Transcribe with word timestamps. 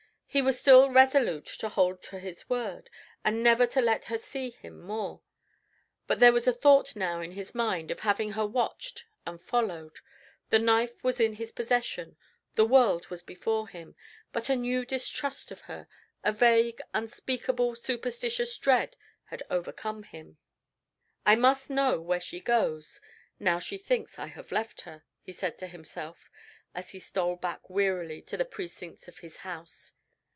He 0.33 0.41
was 0.41 0.57
still 0.57 0.89
resolute 0.89 1.45
to 1.45 1.67
hold 1.67 2.01
to 2.03 2.17
his 2.17 2.49
word, 2.49 2.89
and 3.21 3.43
never 3.43 3.67
to 3.67 3.81
let 3.81 4.05
her 4.05 4.17
see 4.17 4.51
him 4.51 4.81
more; 4.81 5.19
but 6.07 6.19
there 6.21 6.31
was 6.31 6.47
a 6.47 6.53
thought 6.53 6.95
now 6.95 7.19
in 7.19 7.33
his 7.33 7.53
mind 7.53 7.91
of 7.91 7.99
having 7.99 8.31
her 8.31 8.45
watched 8.45 9.03
and 9.25 9.43
followed. 9.43 9.99
The 10.49 10.57
knife 10.59 11.03
was 11.03 11.19
in 11.19 11.33
his 11.33 11.51
possession; 11.51 12.15
the 12.55 12.63
world 12.65 13.07
was 13.07 13.21
before 13.21 13.67
him; 13.67 13.93
but 14.31 14.47
a 14.49 14.55
new 14.55 14.85
distrust 14.85 15.51
of 15.51 15.59
her 15.59 15.89
a 16.23 16.31
vague, 16.31 16.79
unspeakable, 16.93 17.75
superstitious 17.75 18.57
dread 18.57 18.95
had 19.25 19.43
overcome 19.49 20.03
him. 20.03 20.37
"I 21.25 21.35
must 21.35 21.69
know 21.69 21.99
where 21.99 22.21
she 22.21 22.39
goes, 22.39 23.01
now 23.37 23.59
she 23.59 23.77
thinks 23.77 24.17
I 24.17 24.27
have 24.27 24.49
left 24.53 24.79
her," 24.87 25.03
he 25.19 25.33
said 25.33 25.57
to 25.57 25.67
himself, 25.67 26.31
as 26.73 26.91
he 26.91 26.99
stole 26.99 27.35
back 27.35 27.69
wearily 27.69 28.21
to 28.21 28.37
the 28.37 28.45
precincts 28.45 29.09
of 29.09 29.17
his 29.19 29.35
house. 29.35 29.91